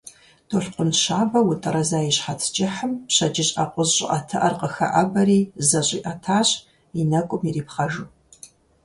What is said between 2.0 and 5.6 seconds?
и щхьэц кӀыхьым пщэдджыжь акъужь щӀыӀэтыӀэр къыхэӀэбэри